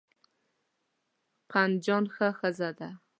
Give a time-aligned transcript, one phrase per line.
[1.51, 2.89] قندجان ښه ښځه ده.